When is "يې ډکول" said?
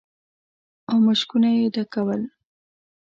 1.57-2.21